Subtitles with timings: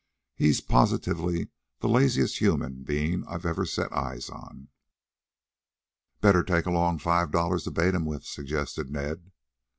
[0.35, 1.49] He's positively
[1.79, 4.69] the laziest human being I ever set eyes on."
[6.21, 9.31] "Better take along five dollars to bait him with," suggested Ned.